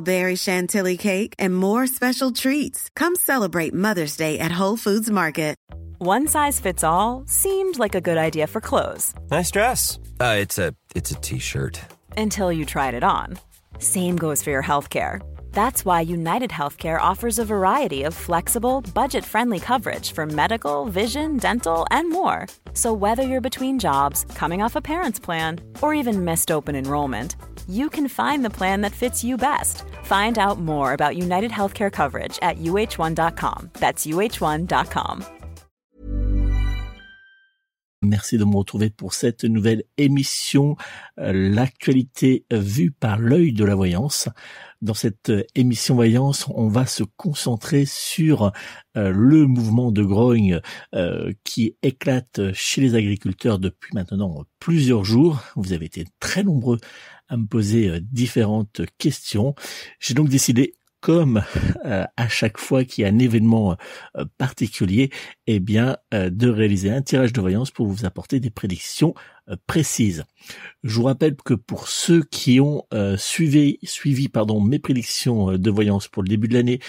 [0.00, 2.88] berry chantilly cake, and more special treats.
[2.96, 5.48] Come celebrate Mother's Day at Whole Foods Market.
[5.98, 9.98] One size fits all seemed like a good idea for clothes Nice dress.
[10.20, 11.80] Uh, it's a it's a t-shirt.
[12.16, 13.36] until you tried it on.
[13.80, 15.20] Same goes for your healthcare.
[15.52, 21.36] That's why United Healthcare offers a variety of flexible, budget friendly coverage for medical, vision,
[21.36, 22.46] dental, and more.
[22.74, 27.34] So, whether you're between jobs, coming off a parent's plan, or even missed open enrollment,
[27.68, 29.82] you can find the plan that fits you best.
[30.04, 33.70] Find out more about United Healthcare coverage at uh1.com.
[33.74, 35.24] That's uh1.com.
[38.02, 40.76] Merci de me retrouver pour cette nouvelle émission,
[41.18, 44.28] euh, l'actualité vue par l'œil de la voyance.
[44.80, 48.52] Dans cette euh, émission voyance, on va se concentrer sur
[48.96, 50.60] euh, le mouvement de grogne
[50.94, 55.42] euh, qui éclate chez les agriculteurs depuis maintenant plusieurs jours.
[55.56, 56.78] Vous avez été très nombreux
[57.28, 59.54] à me poser différentes questions.
[59.98, 61.42] J'ai donc décidé comme
[61.84, 63.76] euh, à chaque fois qu'il y a un événement
[64.16, 65.10] euh, particulier,
[65.46, 69.14] eh bien, euh, de réaliser un tirage de voyance pour vous apporter des prédictions
[69.66, 70.24] précises.
[70.82, 72.84] Je vous rappelle que pour ceux qui ont
[73.16, 76.80] suivi, suivi pardon, mes prédictions de voyance pour le début de l'année,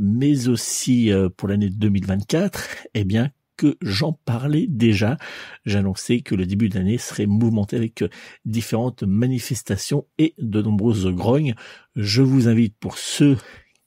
[0.00, 5.16] mais aussi pour l'année 2024, eh bien, que j'en parlais déjà.
[5.64, 8.04] J'annonçais que le début de l'année serait mouvementé avec
[8.44, 11.54] différentes manifestations et de nombreuses grognes.
[11.94, 13.36] Je vous invite pour ceux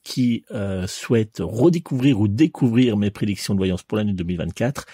[0.03, 4.85] qui euh, souhaitent redécouvrir ou découvrir mes prédictions de voyance pour l'année 2024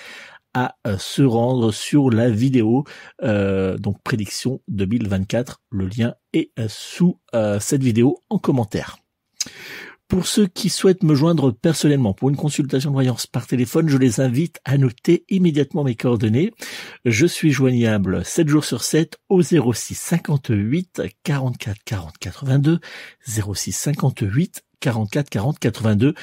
[0.55, 2.85] à euh, se rendre sur la vidéo
[3.21, 5.61] euh, donc prédiction 2024.
[5.69, 7.19] Le lien est euh, sous
[7.59, 8.97] cette vidéo en commentaire.
[10.07, 13.97] Pour ceux qui souhaitent me joindre personnellement pour une consultation de voyance par téléphone, je
[13.97, 16.51] les invite à noter immédiatement mes coordonnées.
[17.05, 22.79] Je suis joignable 7 jours sur 7 au 06 58 44 40 82
[23.25, 26.13] 06 58 44 40 82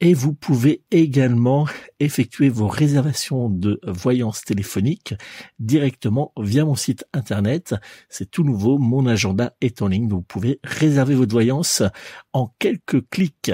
[0.00, 1.66] et vous pouvez également
[1.98, 5.14] effectuer vos réservations de voyance téléphonique
[5.58, 7.74] directement via mon site internet.
[8.08, 10.08] C'est tout nouveau, mon agenda est en ligne.
[10.08, 11.82] Vous pouvez réserver votre voyance
[12.32, 13.50] en quelques clics.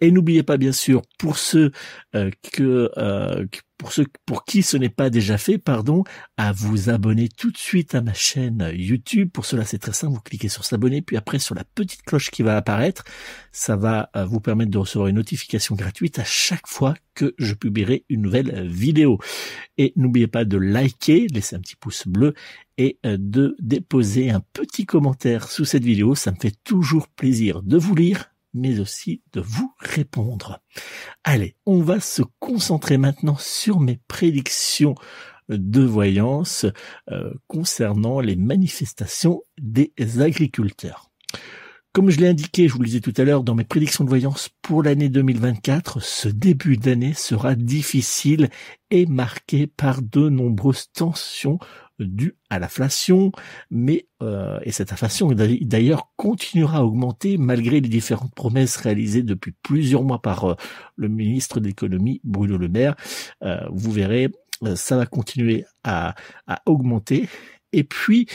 [0.00, 1.72] Et n'oubliez pas bien sûr pour ceux
[2.14, 3.46] euh, que euh,
[3.78, 6.04] pour ceux pour qui ce n'est pas déjà fait, pardon,
[6.36, 9.30] à vous abonner tout de suite à ma chaîne YouTube.
[9.32, 12.30] Pour cela, c'est très simple, vous cliquez sur s'abonner, puis après sur la petite cloche
[12.30, 13.02] qui va apparaître,
[13.50, 17.54] ça va euh, vous permettre de recevoir une notification gratuite à chaque fois que je
[17.54, 19.18] publierai une nouvelle vidéo.
[19.78, 22.34] Et n'oubliez pas de liker, laisser un petit pouce bleu
[22.78, 26.14] et de déposer un petit commentaire sous cette vidéo.
[26.14, 30.60] Ça me fait toujours plaisir de vous lire mais aussi de vous répondre.
[31.24, 34.94] Allez, on va se concentrer maintenant sur mes prédictions
[35.48, 36.66] de voyance
[37.10, 41.10] euh, concernant les manifestations des agriculteurs.
[41.92, 44.08] Comme je l'ai indiqué, je vous le disais tout à l'heure, dans mes prédictions de
[44.08, 48.48] voyance pour l'année 2024, ce début d'année sera difficile
[48.90, 51.58] et marqué par de nombreuses tensions
[52.04, 53.32] dues à l'inflation,
[53.70, 59.52] mais euh, et cette inflation d'ailleurs continuera à augmenter malgré les différentes promesses réalisées depuis
[59.62, 60.54] plusieurs mois par euh,
[60.96, 62.94] le ministre de l'économie Bruno Le Maire.
[63.42, 64.30] Euh, vous verrez,
[64.74, 66.14] ça va continuer à,
[66.66, 67.28] augmenter
[67.74, 68.28] et puis,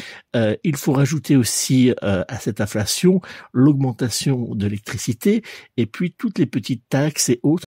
[0.64, 3.22] il faut rajouter aussi à cette inflation
[3.54, 5.44] l'augmentation de l'électricité
[5.78, 7.67] et puis toutes les petites taxes et autres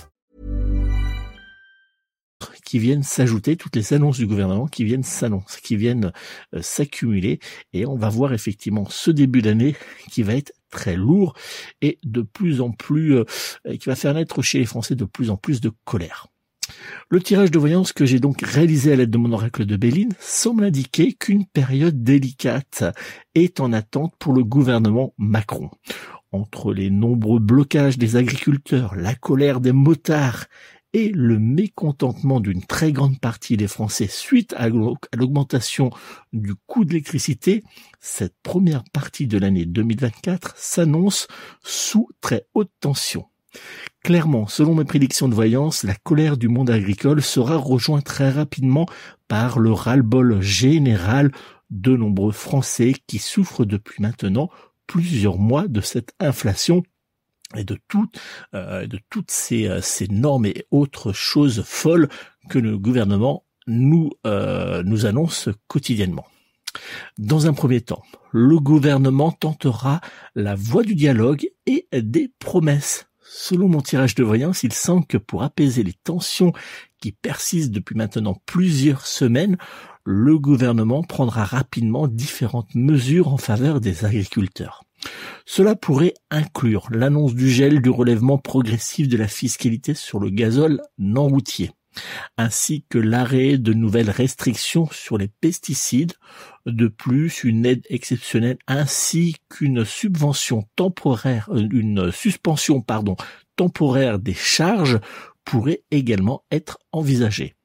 [2.71, 6.13] qui viennent s'ajouter, toutes les annonces du gouvernement qui viennent s'annoncer, qui viennent
[6.55, 7.41] euh, s'accumuler,
[7.73, 9.75] et on va voir effectivement ce début d'année
[10.09, 11.33] qui va être très lourd
[11.81, 13.25] et de plus en plus, euh,
[13.77, 16.27] qui va faire naître chez les Français de plus en plus de colère.
[17.09, 20.13] Le tirage de voyance que j'ai donc réalisé à l'aide de mon oracle de Béline
[20.21, 22.85] semble indiquer qu'une période délicate
[23.35, 25.71] est en attente pour le gouvernement Macron.
[26.31, 30.45] Entre les nombreux blocages des agriculteurs, la colère des motards
[30.93, 35.89] et le mécontentement d'une très grande partie des Français suite à l'augmentation
[36.33, 37.63] du coût de l'électricité,
[37.99, 41.27] cette première partie de l'année 2024 s'annonce
[41.63, 43.25] sous très haute tension.
[44.03, 48.85] Clairement, selon mes prédictions de voyance, la colère du monde agricole sera rejointe très rapidement
[49.27, 51.31] par le ras-le-bol général
[51.69, 54.49] de nombreux Français qui souffrent depuis maintenant
[54.87, 56.83] plusieurs mois de cette inflation
[57.55, 58.19] et de toutes
[58.53, 62.09] euh, de toutes ces, euh, ces normes et autres choses folles
[62.49, 63.45] que le gouvernement
[64.25, 66.25] euh, nous annonce quotidiennement.
[67.17, 70.01] Dans un premier temps, le gouvernement tentera
[70.35, 73.07] la voie du dialogue et des promesses.
[73.21, 76.53] Selon mon tirage de voyance, il semble que pour apaiser les tensions
[77.01, 79.57] qui persistent depuis maintenant plusieurs semaines,
[80.03, 84.83] le gouvernement prendra rapidement différentes mesures en faveur des agriculteurs.
[85.45, 90.81] Cela pourrait inclure l'annonce du gel du relèvement progressif de la fiscalité sur le gazole
[90.97, 91.71] non routier,
[92.37, 96.13] ainsi que l'arrêt de nouvelles restrictions sur les pesticides,
[96.65, 103.15] de plus une aide exceptionnelle ainsi qu'une subvention temporaire, euh, une suspension pardon,
[103.55, 104.99] temporaire des charges
[105.43, 107.55] pourrait également être envisagée.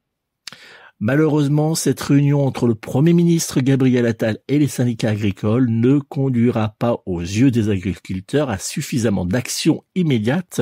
[0.99, 6.75] Malheureusement, cette réunion entre le Premier ministre Gabriel Attal et les syndicats agricoles ne conduira
[6.79, 10.61] pas aux yeux des agriculteurs à suffisamment d'actions immédiates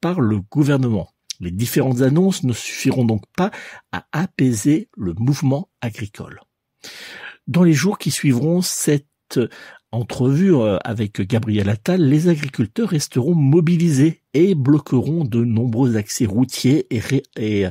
[0.00, 1.10] par le gouvernement.
[1.40, 3.50] Les différentes annonces ne suffiront donc pas
[3.92, 6.40] à apaiser le mouvement agricole.
[7.46, 9.06] Dans les jours qui suivront cette
[9.92, 16.86] entrevue euh, avec Gabriel Attal, les agriculteurs resteront mobilisés et bloqueront de nombreux accès routiers
[16.90, 17.70] et,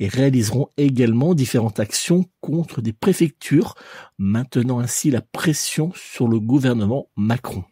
[0.00, 3.74] réaliseront également différentes actions contre des préfectures,
[4.18, 7.64] maintenant ainsi la pression sur le gouvernement Macron.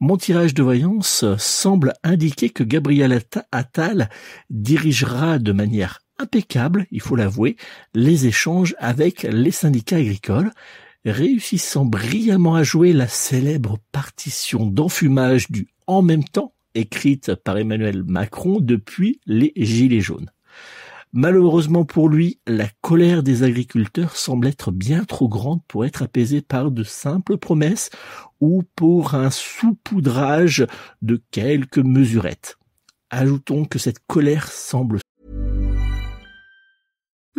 [0.00, 4.10] Mon tirage de voyance semble indiquer que Gabriel Attal
[4.50, 7.56] dirigera de manière impeccable, il faut l'avouer,
[7.94, 10.50] les échanges avec les syndicats agricoles,
[11.04, 18.04] réussissant brillamment à jouer la célèbre partition d'enfumage du en même temps écrite par Emmanuel
[18.04, 20.30] Macron depuis les Gilets jaunes.
[21.12, 26.42] Malheureusement pour lui, la colère des agriculteurs semble être bien trop grande pour être apaisée
[26.42, 27.88] par de simples promesses
[28.40, 30.66] ou pour un saupoudrage
[31.00, 32.58] de quelques mesurettes.
[33.10, 34.98] Ajoutons que cette colère semble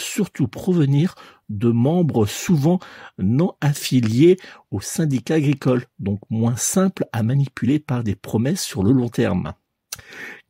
[0.00, 1.14] Surtout provenir
[1.48, 2.78] de membres souvent
[3.18, 4.36] non affiliés
[4.70, 9.52] au syndicat agricole, donc moins simples à manipuler par des promesses sur le long terme.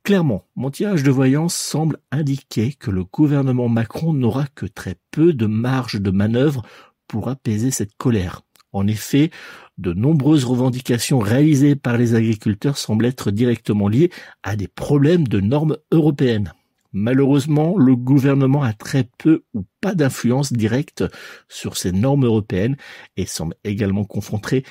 [0.02, 5.32] Clairement, mon tirage de voyance semble indiquer que le gouvernement Macron n'aura que très peu
[5.32, 6.62] de marge de manœuvre
[7.06, 8.42] pour apaiser cette colère.
[8.72, 9.30] En effet,
[9.78, 14.10] de nombreuses revendications réalisées par les agriculteurs semblent être directement liées
[14.42, 16.52] à des problèmes de normes européennes.
[16.92, 21.04] Malheureusement, le gouvernement a très peu ou pas d'influence directe
[21.48, 22.76] sur ces normes européennes
[23.16, 24.64] et semble également confronté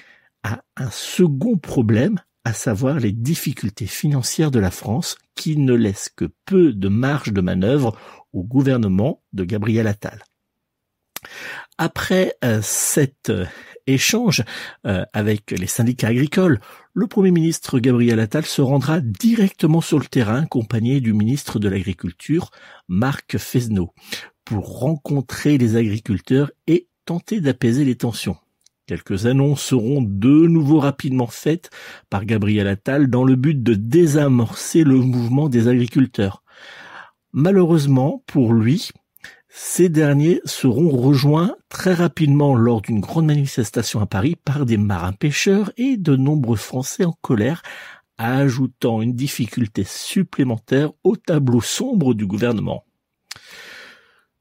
[0.43, 6.09] à un second problème, à savoir les difficultés financières de la France qui ne laissent
[6.09, 7.97] que peu de marge de manœuvre
[8.33, 10.23] au gouvernement de Gabriel Attal.
[11.77, 13.45] Après euh, cet euh,
[13.87, 14.43] échange
[14.85, 16.59] euh, avec les syndicats agricoles,
[16.93, 21.69] le Premier ministre Gabriel Attal se rendra directement sur le terrain accompagné du ministre de
[21.69, 22.51] l'Agriculture,
[22.87, 23.93] Marc Fesneau,
[24.45, 28.37] pour rencontrer les agriculteurs et tenter d'apaiser les tensions.
[28.89, 31.69] Quelques annonces seront de nouveau rapidement faites
[32.09, 36.43] par Gabriel Attal dans le but de désamorcer le mouvement des agriculteurs.
[37.31, 38.89] Malheureusement pour lui,
[39.49, 45.13] ces derniers seront rejoints très rapidement lors d'une grande manifestation à Paris par des marins
[45.13, 47.63] pêcheurs et de nombreux Français en colère,
[48.19, 52.85] ajoutant une difficulté supplémentaire au tableau sombre du gouvernement.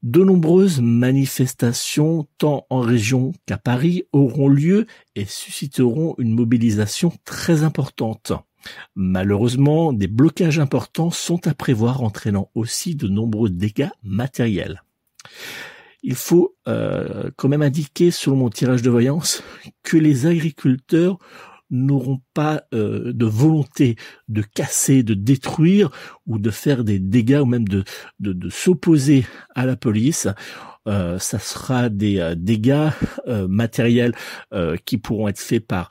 [0.03, 4.85] De nombreuses manifestations, tant en région qu'à Paris, auront lieu
[5.15, 8.31] et susciteront une mobilisation très importante.
[8.95, 14.83] Malheureusement, des blocages importants sont à prévoir entraînant aussi de nombreux dégâts matériels.
[16.01, 19.43] Il faut euh, quand même indiquer, selon mon tirage de voyance,
[19.83, 21.17] que les agriculteurs
[21.69, 23.95] n'auront pas euh, de volonté
[24.27, 25.89] de casser, de détruire
[26.25, 27.83] ou de faire des dégâts ou même de,
[28.19, 30.27] de s'opposer à la police.
[30.89, 32.89] Euh, ça sera des euh, dégâts
[33.27, 34.13] euh, matériels
[34.85, 35.89] qui pourront être faits par,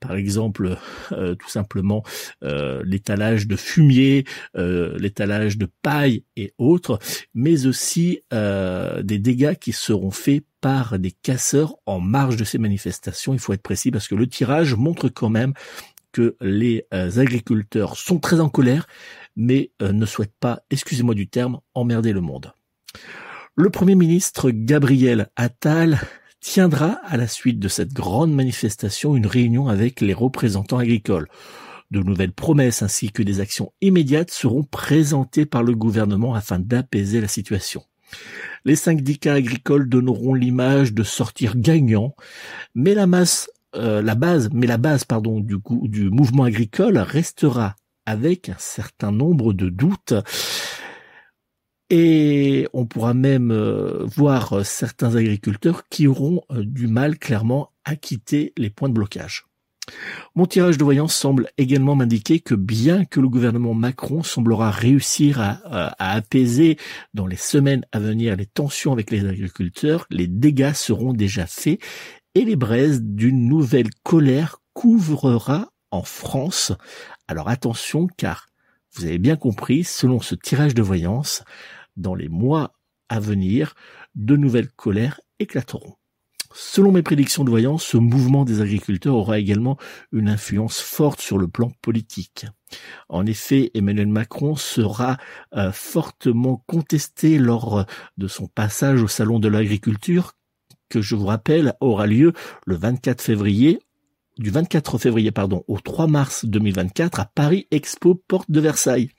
[0.00, 0.76] par exemple,
[1.10, 2.02] tout simplement
[2.42, 6.98] l'étalage de fumier, l'étalage de paille et autres,
[7.34, 10.44] mais aussi des dégâts qui seront faits
[10.98, 13.32] des casseurs en marge de ces manifestations.
[13.32, 15.52] Il faut être précis parce que le tirage montre quand même
[16.12, 18.86] que les agriculteurs sont très en colère,
[19.36, 22.52] mais ne souhaitent pas, excusez-moi du terme, emmerder le monde.
[23.54, 26.00] Le Premier ministre Gabriel Attal
[26.40, 31.28] tiendra à la suite de cette grande manifestation une réunion avec les représentants agricoles.
[31.90, 37.20] De nouvelles promesses ainsi que des actions immédiates seront présentées par le gouvernement afin d'apaiser
[37.20, 37.84] la situation.
[38.64, 42.14] Les syndicats agricoles donneront l'image de sortir gagnants,
[42.74, 48.48] mais la masse, euh, la base, mais la base, pardon, du, mouvement agricole restera avec
[48.48, 50.14] un certain nombre de doutes
[51.88, 57.94] et on pourra même euh, voir certains agriculteurs qui auront euh, du mal clairement à
[57.94, 59.46] quitter les points de blocage.
[60.34, 65.40] Mon tirage de voyance semble également m'indiquer que bien que le gouvernement Macron semblera réussir
[65.40, 66.76] à, apaiser
[67.14, 71.80] dans les semaines à venir les tensions avec les agriculteurs, les dégâts seront déjà faits
[72.34, 76.72] et les braises d'une nouvelle colère couvrera en France.
[77.28, 78.46] Alors attention car
[78.94, 81.44] vous avez bien compris, selon ce tirage de voyance,
[81.96, 82.72] dans les mois
[83.08, 83.74] à venir,
[84.14, 85.94] de nouvelles colères éclateront.
[86.58, 89.76] Selon mes prédictions de voyance, ce mouvement des agriculteurs aura également
[90.10, 92.46] une influence forte sur le plan politique.
[93.10, 95.18] En effet, Emmanuel Macron sera
[95.54, 97.84] euh, fortement contesté lors
[98.16, 100.32] de son passage au Salon de l'agriculture,
[100.88, 102.32] que je vous rappelle aura lieu
[102.64, 103.80] le 24 février
[104.38, 109.10] du 24 février pardon au 3 mars 2024 à Paris Expo Porte de Versailles.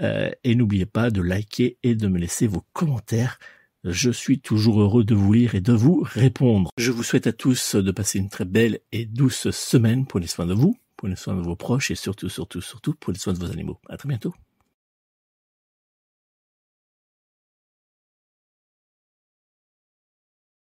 [0.00, 3.38] Euh, et n'oubliez pas de liker et de me laisser vos commentaires.
[3.82, 6.70] Je suis toujours heureux de vous lire et de vous répondre.
[6.76, 10.06] Je vous souhaite à tous de passer une très belle et douce semaine.
[10.06, 10.76] Prenez soin de vous.
[10.96, 13.80] Prenez soin de vos proches et surtout, surtout, surtout, prenez soin de vos animaux.
[13.88, 14.34] À très bientôt.